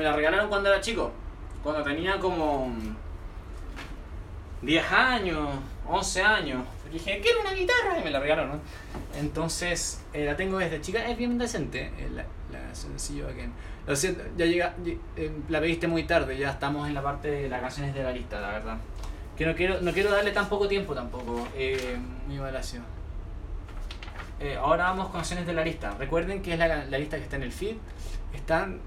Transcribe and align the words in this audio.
Me 0.00 0.06
la 0.06 0.14
regalaron 0.16 0.48
cuando 0.48 0.70
era 0.70 0.80
chico. 0.80 1.12
Cuando 1.62 1.82
tenía 1.82 2.18
como 2.18 2.72
10 4.62 4.92
años, 4.92 5.46
11 5.86 6.22
años. 6.22 6.64
Dije, 6.90 7.20
quiero 7.22 7.42
una 7.42 7.52
guitarra 7.52 7.98
y 8.00 8.02
me 8.04 8.10
la 8.10 8.18
regalaron. 8.18 8.62
Entonces, 9.14 10.02
eh, 10.14 10.24
la 10.24 10.36
tengo 10.38 10.56
desde 10.56 10.80
chica. 10.80 11.06
Es 11.06 11.18
bien 11.18 11.36
decente. 11.36 11.92
eh, 11.98 12.08
la, 12.14 12.24
la 12.50 12.74
sencillo 12.74 13.28
Again. 13.28 13.52
Lo 13.86 13.94
siento, 13.94 14.22
ya 14.38 14.46
llega, 14.46 14.74
ll- 14.82 14.98
eh, 15.18 15.30
la 15.50 15.60
pediste 15.60 15.86
muy 15.86 16.04
tarde. 16.04 16.38
Ya 16.38 16.48
estamos 16.52 16.88
en 16.88 16.94
la 16.94 17.02
parte 17.02 17.30
de 17.30 17.48
las 17.50 17.60
canciones 17.60 17.94
de 17.94 18.02
la 18.02 18.12
lista, 18.12 18.40
la 18.40 18.52
verdad. 18.52 18.78
Que 19.36 19.44
no 19.44 19.54
quiero, 19.54 19.82
no 19.82 19.92
quiero 19.92 20.10
darle 20.10 20.30
tan 20.30 20.48
poco 20.48 20.66
tiempo 20.66 20.94
tampoco. 20.94 21.46
Malacio. 22.26 22.80
Eh, 24.40 24.56
ahora 24.56 24.84
vamos 24.84 25.08
con 25.08 25.16
canciones 25.16 25.46
de 25.46 25.52
la 25.52 25.62
lista. 25.62 25.94
Recuerden 25.98 26.40
que 26.40 26.54
es 26.54 26.58
la, 26.58 26.86
la 26.86 26.98
lista 26.98 27.18
que 27.18 27.24
está 27.24 27.36
en 27.36 27.42
el 27.42 27.52
feed. 27.52 27.76
Están 28.32 28.80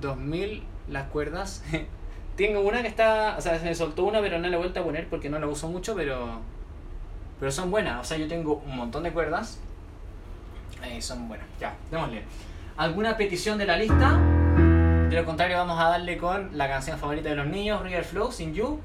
2000 0.00 0.62
las 0.88 1.08
cuerdas. 1.08 1.62
Tengo 2.36 2.60
una 2.60 2.82
que 2.82 2.88
está. 2.88 3.36
O 3.38 3.40
sea, 3.40 3.58
se 3.58 3.64
me 3.64 3.74
soltó 3.74 4.04
una, 4.04 4.20
pero 4.20 4.38
no 4.38 4.48
la 4.48 4.56
he 4.56 4.58
vuelto 4.58 4.80
a 4.80 4.84
poner 4.84 5.08
porque 5.08 5.28
no 5.28 5.38
la 5.38 5.46
uso 5.46 5.68
mucho, 5.68 5.94
pero. 5.94 6.40
Pero 7.38 7.52
son 7.52 7.70
buenas. 7.70 8.00
O 8.00 8.04
sea, 8.04 8.16
yo 8.16 8.28
tengo 8.28 8.62
un 8.66 8.76
montón 8.76 9.02
de 9.02 9.12
cuerdas. 9.12 9.60
Eh, 10.84 11.00
son 11.00 11.28
buenas. 11.28 11.46
Ya, 11.60 11.74
démosle. 11.90 12.22
¿Alguna 12.76 13.16
petición 13.16 13.56
de 13.58 13.66
la 13.66 13.76
lista? 13.76 14.18
De 15.08 15.16
lo 15.16 15.24
contrario, 15.24 15.56
vamos 15.56 15.78
a 15.78 15.90
darle 15.90 16.18
con 16.18 16.56
la 16.56 16.68
canción 16.68 16.98
favorita 16.98 17.28
de 17.28 17.36
los 17.36 17.46
niños, 17.46 17.82
River 17.82 18.04
Flow, 18.04 18.32
Sin 18.32 18.52
You. 18.52 18.80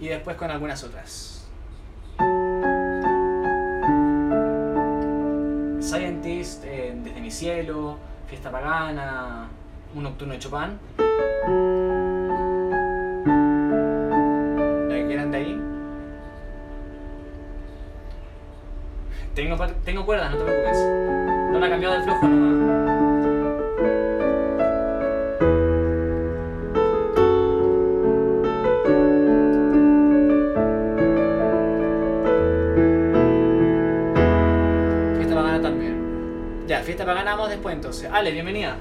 Y 0.00 0.08
después 0.08 0.36
con 0.36 0.50
algunas 0.50 0.82
otras. 0.82 1.46
Scientist, 5.80 6.64
eh, 6.64 6.94
Desde 7.02 7.20
mi 7.20 7.30
cielo, 7.30 7.98
Fiesta 8.28 8.50
pagana, 8.50 9.48
Un 9.94 10.02
nocturno 10.02 10.34
de 10.34 10.38
Chopin. 10.38 10.78
La 14.88 14.94
que 14.94 15.06
quieran 15.06 15.30
de 15.30 15.38
ahí. 15.38 15.60
Tengo, 19.34 19.56
tengo 19.84 20.04
cuerdas, 20.04 20.30
no 20.32 20.36
te 20.36 20.44
preocupes. 20.44 20.78
No 21.52 21.58
la 21.58 21.66
he 21.66 21.70
cambiado 21.70 21.94
del 21.94 22.04
flujo 22.04 22.28
nomás. 22.28 22.87
Vamos 37.14 37.48
después 37.50 37.74
entonces. 37.74 38.10
Ale, 38.12 38.30
bienvenida. 38.32 38.76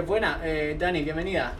Es 0.00 0.06
buena, 0.06 0.40
eh, 0.42 0.76
Dani, 0.78 1.02
bienvenida. 1.02 1.59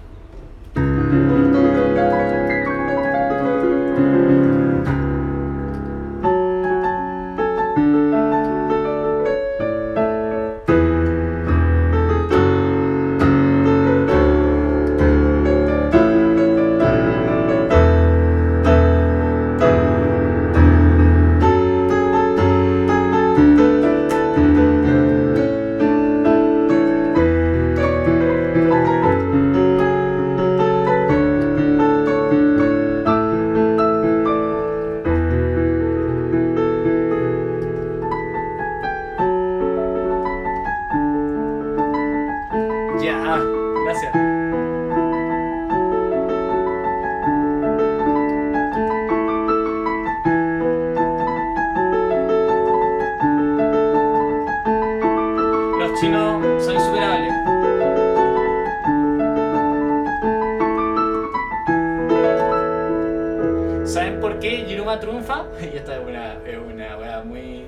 Y 65.61 65.77
esta 65.77 65.97
es 65.97 66.07
una, 66.07 66.33
es 66.47 66.59
una 66.59 66.97
weá 66.97 67.23
muy. 67.23 67.65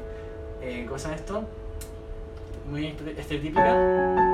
Eh, 0.62 0.84
¿Cómo 0.86 0.98
se 0.98 1.04
llama 1.04 1.16
esto? 1.16 1.44
Muy 2.70 2.86
este- 2.86 3.20
estereotípica. 3.20 4.31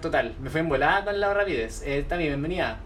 Total. 0.00 0.34
Me 0.40 0.50
fue 0.50 0.60
en 0.60 0.68
volada 0.68 1.04
con 1.04 1.18
la 1.18 1.32
rapidez. 1.34 1.82
Eh, 1.84 2.04
Tami, 2.08 2.24
bienvenida. 2.24 2.78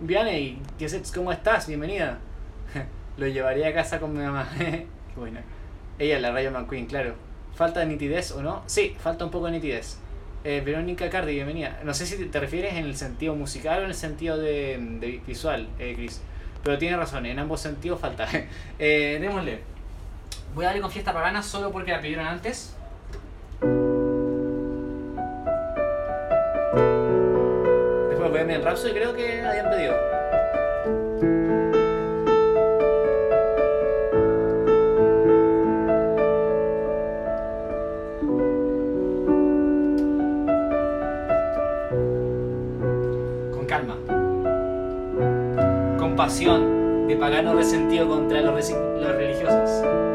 Vianey, 0.00 0.58
¿qué 0.78 0.86
es? 0.86 1.12
¿cómo 1.14 1.32
estás? 1.32 1.66
Bienvenida. 1.66 2.18
Lo 3.16 3.26
llevaría 3.26 3.68
a 3.68 3.74
casa 3.74 4.00
con 4.00 4.12
mi 4.12 4.22
mamá. 4.22 4.48
Qué. 4.58 4.86
Ella, 5.98 6.20
la 6.20 6.32
Rayo 6.32 6.50
McQueen, 6.50 6.86
claro. 6.86 7.14
¿Falta 7.54 7.80
de 7.80 7.86
nitidez 7.86 8.32
o 8.32 8.42
no? 8.42 8.62
Sí, 8.66 8.96
falta 8.98 9.24
un 9.24 9.30
poco 9.30 9.46
de 9.46 9.52
nitidez. 9.52 9.98
Eh, 10.44 10.62
Verónica 10.64 11.08
Cardi, 11.10 11.34
bienvenida. 11.34 11.80
No 11.84 11.94
sé 11.94 12.06
si 12.06 12.16
te 12.24 12.40
refieres 12.40 12.74
en 12.74 12.86
el 12.86 12.96
sentido 12.96 13.34
musical 13.34 13.80
o 13.80 13.82
en 13.82 13.90
el 13.90 13.94
sentido 13.94 14.38
de, 14.38 15.20
visual, 15.26 15.68
eh, 15.78 15.92
Chris. 15.94 16.20
Pero 16.64 16.78
tiene 16.78 16.96
razón, 16.96 17.26
en 17.26 17.38
ambos 17.38 17.60
sentidos 17.60 18.00
falta. 18.00 18.26
eh, 18.78 19.18
démosle. 19.20 19.60
Voy 20.54 20.64
a 20.64 20.68
darle 20.68 20.82
con 20.82 20.90
fiesta 20.90 21.12
pagana 21.12 21.42
solo 21.42 21.70
porque 21.70 21.92
la 21.92 22.00
pidieron 22.00 22.26
antes. 22.26 22.74
Después 28.42 28.46
voy 28.46 28.54
a 28.54 28.58
mi 28.58 28.64
Rapso 28.64 28.88
y 28.88 28.92
creo 28.92 29.14
que 29.14 29.40
habían 29.44 29.70
pedido. 29.70 29.94
Con 43.52 43.66
calma. 43.66 43.96
Compasión 45.98 47.06
de 47.06 47.16
pagano 47.16 47.54
resentido 47.54 48.08
contra 48.08 48.40
los, 48.40 48.70
los 48.70 49.14
religiosos. 49.14 50.11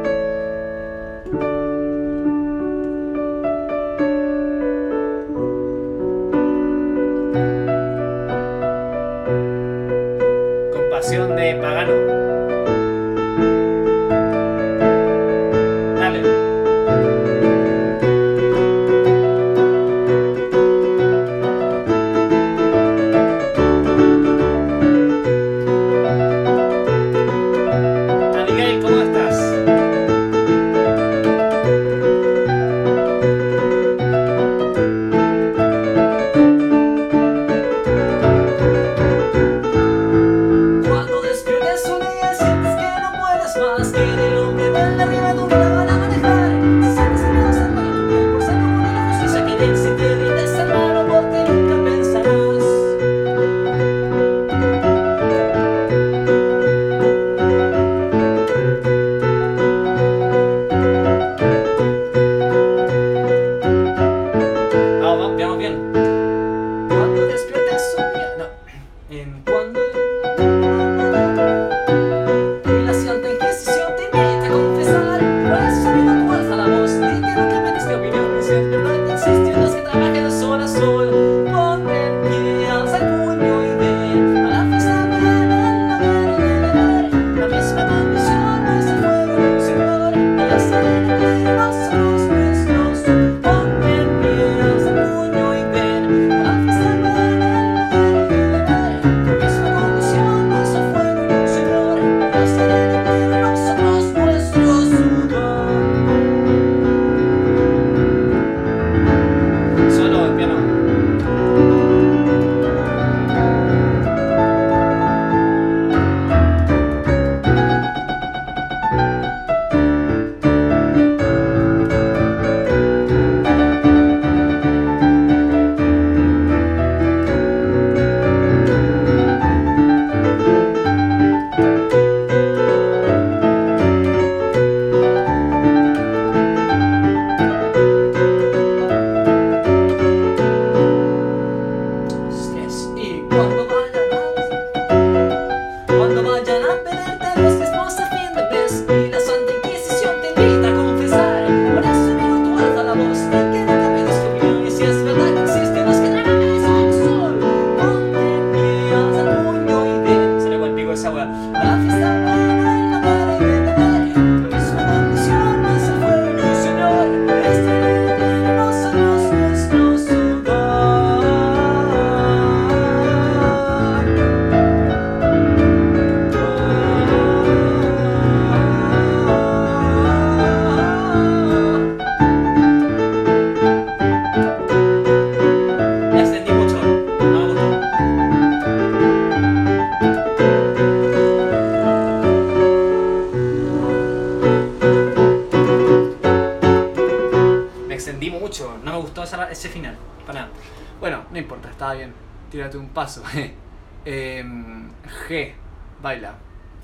Estaba 201.77 201.93
bien. 201.93 202.11
Tírate 202.49 202.77
un 202.77 202.89
paso. 202.89 203.23
Em, 204.05 204.89
G. 205.27 205.53
Baila. 206.01 206.33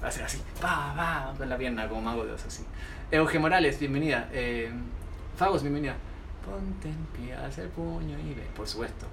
Va 0.03 0.07
a 0.07 0.11
ser 0.11 0.23
así. 0.25 0.41
Pa, 0.61 0.93
pa, 0.95 1.33
con 1.37 1.47
la 1.47 1.57
pierna 1.57 1.87
como 1.87 2.01
mago 2.01 2.25
de 2.25 2.33
así. 2.33 2.63
Euge 3.09 3.39
Morales, 3.39 3.79
bienvenida. 3.79 4.29
Em, 4.31 4.83
Fagos, 5.35 5.63
bienvenida. 5.63 5.95
Ponte 6.45 6.89
en 6.89 7.05
pie, 7.05 7.33
haz 7.33 7.57
el 7.57 7.69
puño 7.69 8.19
y 8.19 8.33
ve. 8.33 8.47
Por 8.55 8.67
supuesto. 8.67 9.07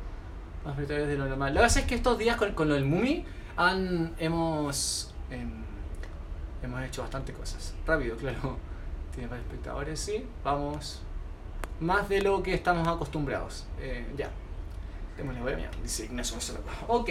Más 0.66 0.76
virtuales 0.76 1.08
de 1.08 1.16
lo 1.16 1.26
normal. 1.26 1.54
Lo 1.54 1.60
que 1.60 1.66
pasa 1.66 1.80
es 1.80 1.86
que 1.86 1.94
estos 1.94 2.18
días 2.18 2.36
con, 2.36 2.52
con 2.52 2.68
lo 2.68 2.74
del 2.74 2.84
Mumi 2.84 3.24
han, 3.56 4.14
hemos, 4.18 5.14
em, 5.30 5.62
hemos 6.62 6.82
hecho 6.82 7.02
bastante 7.02 7.32
cosas. 7.32 7.74
Rápido, 7.86 8.16
claro. 8.16 8.58
Tiene 9.14 9.28
varios 9.28 9.46
espectadores, 9.46 10.00
sí. 10.00 10.26
Vamos. 10.44 11.00
Más 11.78 12.08
de 12.08 12.20
lo 12.20 12.42
que 12.42 12.52
estamos 12.52 12.86
acostumbrados. 12.86 13.66
Eh, 13.78 14.04
ya. 14.16 14.30
Démosle 15.16 15.40
voy 15.40 15.52
a 15.52 15.56
mirar. 15.56 15.82
Dice. 15.82 16.08
Ok. 16.88 17.10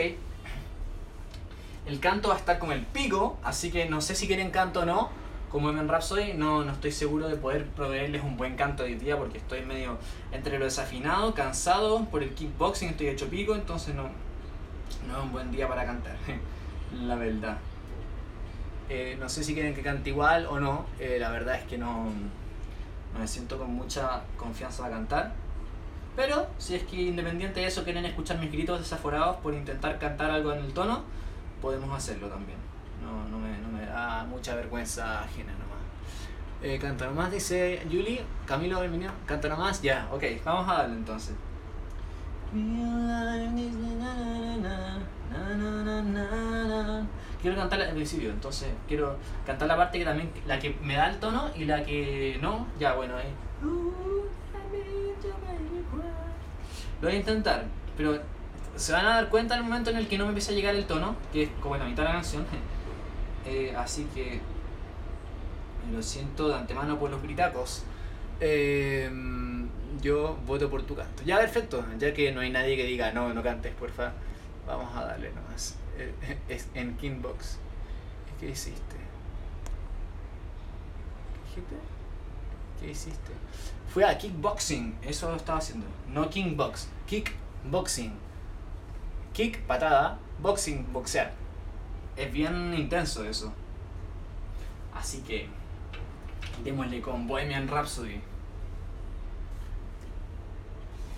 El 1.86 2.00
canto 2.00 2.30
va 2.30 2.36
a 2.36 2.38
estar 2.38 2.60
con 2.60 2.72
el 2.72 2.86
pico, 2.86 3.38
así 3.44 3.72
que 3.72 3.90
no 3.90 4.02
sé 4.02 4.16
si 4.16 4.28
quieren 4.28 4.52
canto 4.52 4.82
o 4.82 4.86
no. 4.86 5.10
como 5.50 5.66
Bohemian 5.66 5.88
Rhapsody, 5.88 6.34
no, 6.34 6.64
no 6.64 6.72
estoy 6.72 6.92
seguro 6.92 7.28
de 7.28 7.36
poder 7.36 7.66
proveerles 7.66 8.24
un 8.24 8.38
buen 8.38 8.56
canto 8.56 8.84
hoy 8.84 8.94
día 8.96 9.18
porque 9.18 9.40
estoy 9.40 9.64
medio 9.64 9.98
entre 10.32 10.60
lo 10.60 10.66
desafinado, 10.66 11.34
cansado 11.34 12.06
por 12.06 12.22
el 12.22 12.36
kickboxing, 12.36 12.90
estoy 12.90 13.08
hecho 13.08 13.28
pico, 13.30 13.56
entonces 13.56 13.96
no, 13.96 14.04
no 15.08 15.18
es 15.18 15.24
un 15.24 15.32
buen 15.32 15.52
día 15.52 15.68
para 15.68 15.86
cantar, 15.86 16.16
la 17.02 17.16
verdad. 17.16 17.58
Eh, 18.90 19.18
no 19.20 19.28
sé 19.30 19.44
si 19.44 19.54
quieren 19.54 19.74
que 19.74 19.82
cante 19.82 20.12
igual 20.12 20.46
o 20.46 20.60
no, 20.60 20.86
eh, 21.00 21.18
la 21.20 21.32
verdad 21.32 21.56
es 21.56 21.64
que 21.64 21.80
no, 21.80 22.06
no 23.14 23.20
me 23.20 23.28
siento 23.28 23.58
con 23.58 23.74
mucha 23.74 24.22
confianza 24.38 24.84
para 24.84 24.96
cantar. 24.96 25.34
Pero 26.16 26.48
si 26.58 26.76
es 26.76 26.84
que 26.84 27.02
independiente 27.04 27.62
de 27.62 27.68
eso 27.68 27.84
quieren 27.84 28.06
escuchar 28.06 28.38
mis 28.40 28.52
gritos 28.52 28.80
desaforados 28.80 29.38
por 29.38 29.54
intentar 29.54 29.98
cantar 30.00 30.32
algo 30.32 30.52
en 30.54 30.60
el 30.60 30.74
tono, 30.74 31.04
podemos 31.62 31.96
hacerlo 31.96 32.28
también. 32.28 32.58
No, 33.02 33.28
no, 33.30 33.40
me, 33.40 33.58
no 33.60 33.70
me 33.70 33.86
da 33.86 34.26
mucha 34.26 34.56
vergüenza 34.56 35.24
ajena 35.24 35.54
nomás. 35.54 35.70
Eh, 36.62 36.78
canta 36.78 37.06
nomás, 37.06 37.32
dice 37.32 37.82
Julie. 37.90 38.22
Camilo, 38.46 38.80
bienvenido. 38.82 39.12
Canta 39.26 39.48
nomás. 39.48 39.82
Ya, 39.82 40.10
ok, 40.12 40.24
vamos 40.44 40.70
a 40.70 40.74
darle 40.80 40.96
entonces. 40.96 41.36
Quiero 47.42 47.56
cantar 47.56 47.82
al 47.82 47.94
principio, 47.94 48.32
entonces 48.32 48.70
quiero 48.88 49.16
cantar 49.46 49.68
la 49.68 49.78
parte 49.78 50.00
que 50.00 50.06
también, 50.06 50.32
la 50.48 50.60
que 50.60 50.76
me 50.82 50.96
da 50.96 51.10
el 51.10 51.20
tono 51.20 51.52
y 51.56 51.66
la 51.66 51.84
que 51.84 52.38
no, 52.42 52.66
ya 52.80 52.94
bueno, 52.94 53.16
ahí. 53.16 53.34
Lo 57.02 57.08
voy 57.08 57.16
a 57.16 57.20
intentar, 57.20 57.66
pero 57.96 58.20
se 58.76 58.92
van 58.92 59.06
a 59.06 59.16
dar 59.16 59.30
cuenta 59.30 59.56
en 59.56 59.62
el 59.62 59.68
momento 59.68 59.90
en 59.90 59.98
el 59.98 60.08
que 60.08 60.18
no 60.18 60.26
me 60.26 60.30
empieza 60.30 60.52
a 60.52 60.56
llegar 60.56 60.76
el 60.76 60.86
tono, 60.86 61.16
que 61.32 61.44
es 61.44 61.50
como 61.62 61.76
en 61.76 61.82
la 61.82 61.88
mitad 61.88 62.04
de 62.04 62.10
la 62.10 62.16
canción. 62.16 62.46
Eh, 63.46 63.74
así 63.76 64.06
que 64.14 64.42
lo 65.92 66.04
siento 66.04 66.50
de 66.50 66.56
antemano 66.56 67.00
por 67.00 67.10
los 67.10 67.24
gritacos. 67.24 67.84
Eh, 68.42 69.10
yo 70.02 70.38
voto 70.46 70.70
por 70.70 70.84
tu 70.84 70.96
canto. 70.96 71.24
Ya, 71.24 71.38
perfecto. 71.40 71.84
Ya 71.98 72.14
que 72.14 72.32
no 72.32 72.42
hay 72.42 72.52
nadie 72.52 72.76
que 72.76 72.84
diga, 72.84 73.12
no, 73.12 73.34
no 73.34 73.42
cantes, 73.42 73.74
porfa. 73.76 74.12
Vamos 74.68 74.96
a 74.96 75.06
darle 75.06 75.32
nomás. 75.32 75.76
Eh, 75.98 76.14
Es 76.50 76.68
en 76.74 76.96
Kingbox. 76.98 77.58
¿Qué 78.40 78.50
hiciste? 78.50 78.96
¿Qué 81.34 81.50
dijiste? 81.50 81.76
¿Qué 82.80 82.92
hiciste? 82.92 83.32
Fue 83.94 84.06
a 84.06 84.18
kickboxing. 84.18 84.98
Eso 85.02 85.36
estaba 85.36 85.58
haciendo. 85.58 85.86
No 86.14 86.30
kingbox. 86.30 86.88
Kickboxing. 87.08 88.14
Kick, 89.34 89.62
patada. 89.62 90.20
Boxing, 90.40 90.92
boxear. 90.94 91.34
Es 92.16 92.32
bien 92.32 92.74
intenso 92.74 93.24
eso. 93.26 93.54
Así 94.94 95.20
que 95.22 95.48
démosle 96.64 97.02
con 97.02 97.28
Bohemian 97.28 97.68
Rhapsody. 97.68 98.22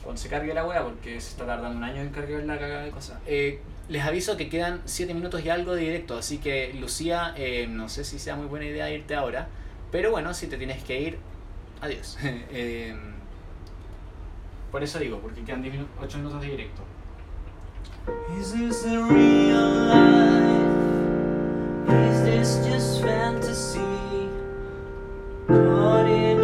Cuando 0.03 0.19
se 0.19 0.29
cargue 0.29 0.53
la 0.53 0.65
wea, 0.65 0.83
porque 0.83 1.19
se 1.21 1.29
está 1.29 1.45
tardando 1.45 1.77
un 1.77 1.83
año 1.83 2.01
en 2.01 2.09
cargar 2.09 2.43
la 2.43 2.57
cagada 2.57 2.83
de 2.83 2.91
cosas. 2.91 3.19
Eh, 3.27 3.61
les 3.87 4.03
aviso 4.03 4.37
que 4.37 4.49
quedan 4.49 4.81
7 4.85 5.13
minutos 5.13 5.43
y 5.43 5.49
algo 5.49 5.75
de 5.75 5.81
directo, 5.81 6.17
así 6.17 6.37
que 6.37 6.73
Lucía, 6.73 7.33
eh, 7.37 7.67
no 7.67 7.89
sé 7.89 8.03
si 8.03 8.19
sea 8.19 8.35
muy 8.35 8.47
buena 8.47 8.65
idea 8.65 8.89
irte 8.89 9.15
ahora, 9.15 9.47
pero 9.91 10.09
bueno, 10.11 10.33
si 10.33 10.47
te 10.47 10.57
tienes 10.57 10.83
que 10.83 11.01
ir, 11.01 11.19
adiós. 11.81 12.17
Eh, 12.53 12.95
por 14.71 14.81
eso 14.83 14.99
digo, 14.99 15.19
porque 15.19 15.43
quedan 15.43 15.61
10 15.61 15.73
minu- 15.73 15.87
8 15.99 16.17
minutos 16.17 16.41
de 16.41 16.47
directo. 16.47 16.81
Is 18.39 18.53
this 18.53 18.85
a 18.85 19.03
real 19.05 19.87
life? 19.87 20.71
Is 22.09 22.23
this 22.23 22.65
just 22.65 23.01
fantasy? 23.03 23.79
Caught 25.47 26.07
in 26.07 26.40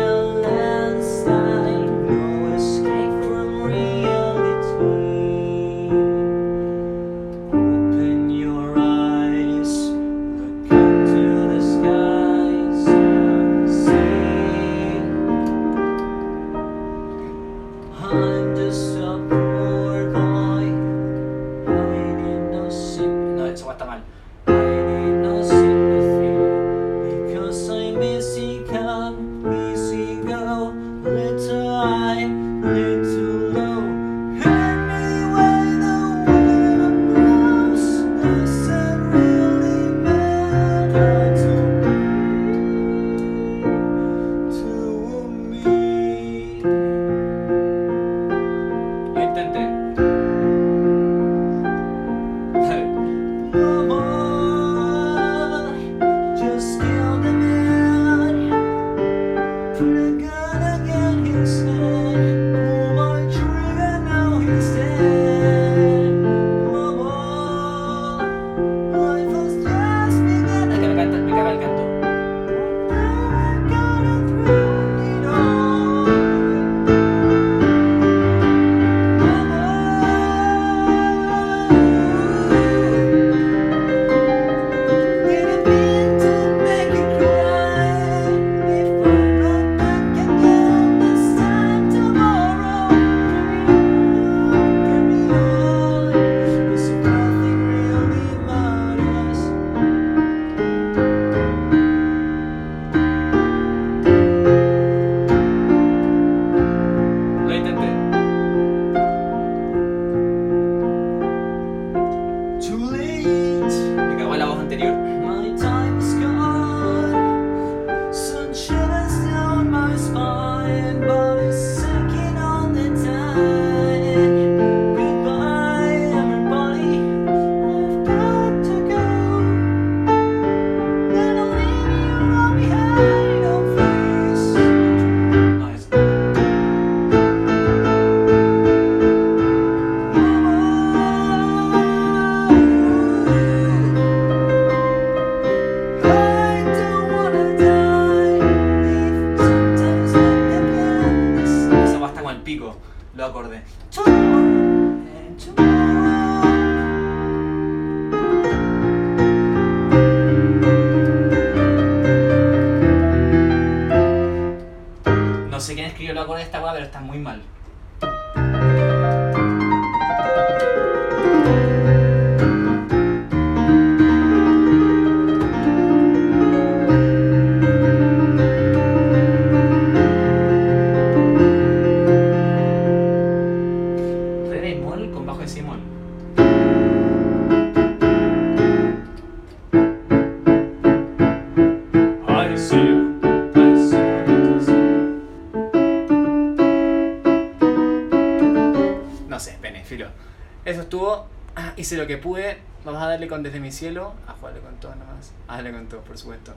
Hice 201.77 201.95
lo 201.95 202.07
que 202.07 202.17
pude. 202.17 202.57
Vamos 202.83 203.03
a 203.03 203.07
darle 203.07 203.27
con 203.27 203.43
Desde 203.43 203.59
mi 203.59 203.71
cielo. 203.71 204.13
A 204.27 204.33
jugarle 204.33 204.61
con 204.61 204.75
todo 204.77 204.95
nomás. 204.95 205.31
A 205.47 205.57
darle 205.57 205.71
con 205.71 205.87
todo, 205.87 206.01
por 206.01 206.17
supuesto. 206.17 206.53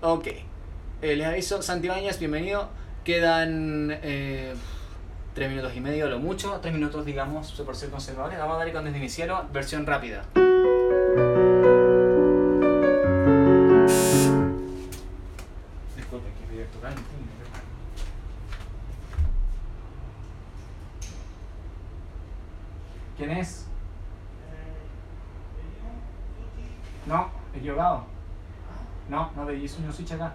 Ok. 0.00 0.26
Eh, 1.00 1.14
les 1.14 1.24
aviso, 1.24 1.62
Santibáñez, 1.62 2.18
bienvenido. 2.18 2.68
Quedan 3.04 3.96
eh, 4.02 4.52
tres 5.34 5.48
minutos 5.48 5.76
y 5.76 5.80
medio, 5.80 6.08
lo 6.08 6.18
mucho. 6.18 6.58
Tres 6.60 6.74
minutos, 6.74 7.06
digamos, 7.06 7.52
por 7.52 7.76
ser 7.76 7.90
conservadores. 7.90 8.36
Vamos 8.36 8.56
a 8.56 8.58
darle 8.58 8.72
con 8.72 8.84
Desde 8.84 8.98
mi 8.98 9.08
cielo, 9.08 9.46
versión 9.52 9.86
rápida. 9.86 10.24
¿Quién 23.16 23.30
es? 23.30 23.68
No, 27.06 27.28
equivocado. 27.54 28.04
No, 29.08 29.30
no 29.36 29.46
pedí 29.46 29.62
un 29.62 29.92
switch 29.92 30.12
acá. 30.12 30.34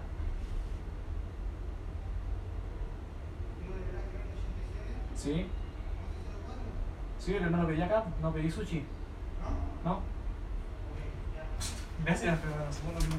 ¿Sí? 5.16 5.46
Sí, 7.18 7.36
pero 7.38 7.50
no 7.50 7.62
lo 7.62 7.68
pedí 7.68 7.82
acá, 7.82 8.04
no 8.22 8.32
pedí 8.32 8.50
sushi. 8.50 8.84
¿No? 9.84 10.00
Gracias, 12.04 12.38
pero 12.40 12.72
supongo 12.72 12.98
que 12.98 13.08
no. 13.08 13.16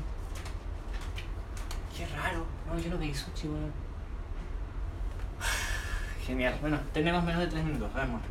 Qué 1.96 2.08
raro. 2.16 2.46
No, 2.68 2.80
yo 2.80 2.90
no 2.90 2.98
pedí 2.98 3.14
sushi, 3.14 3.48
weón. 3.50 3.72
Genial. 6.26 6.58
Bueno, 6.62 6.80
tenemos 6.94 7.24
menos 7.24 7.42
de 7.42 7.48
3 7.48 7.64
minutos, 7.66 7.94
vemos. 7.94 8.22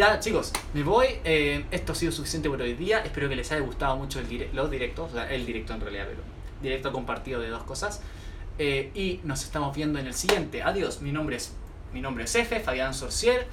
Ya, 0.00 0.18
chicos, 0.18 0.50
me 0.72 0.82
voy. 0.82 1.08
Eh, 1.24 1.66
esto 1.70 1.92
ha 1.92 1.94
sido 1.94 2.10
suficiente 2.10 2.48
por 2.48 2.62
hoy 2.62 2.72
día. 2.72 3.00
Espero 3.00 3.28
que 3.28 3.36
les 3.36 3.52
haya 3.52 3.60
gustado 3.60 3.98
mucho 3.98 4.18
los 4.54 4.70
directos. 4.70 5.10
El 5.28 5.44
directo 5.44 5.74
en 5.74 5.82
realidad, 5.82 6.06
pero. 6.08 6.22
Directo 6.62 6.90
compartido 6.90 7.38
de 7.38 7.50
dos 7.50 7.64
cosas. 7.64 8.00
Eh, 8.58 8.90
y 8.94 9.20
nos 9.24 9.44
estamos 9.44 9.76
viendo 9.76 9.98
en 9.98 10.06
el 10.06 10.14
siguiente. 10.14 10.62
Adiós. 10.62 11.02
Mi 11.02 11.12
nombre 11.12 11.36
es. 11.36 11.52
Mi 11.92 12.00
nombre 12.00 12.24
es 12.24 12.34
Fabián 12.64 12.94
Sorcier. 12.94 13.46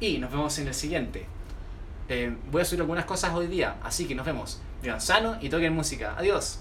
Y 0.00 0.16
nos 0.16 0.30
vemos 0.30 0.58
en 0.60 0.68
el 0.68 0.72
siguiente. 0.72 1.26
Eh, 2.08 2.34
voy 2.50 2.62
a 2.62 2.64
subir 2.64 2.80
algunas 2.80 3.04
cosas 3.04 3.34
hoy 3.34 3.46
día. 3.46 3.76
Así 3.82 4.06
que 4.06 4.14
nos 4.14 4.24
vemos. 4.24 4.62
Vivan 4.82 4.98
sano 4.98 5.36
y 5.42 5.50
toquen 5.50 5.74
música. 5.74 6.14
Adiós. 6.16 6.60